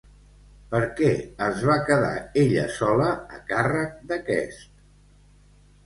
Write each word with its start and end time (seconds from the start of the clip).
Per 0.71 0.79
què 0.99 1.11
es 1.49 1.61
va 1.71 1.75
quedar 1.91 2.11
ella 2.47 2.65
sola 2.81 3.13
a 3.39 3.45
càrrec 3.53 3.97
d'aquest? 4.13 4.69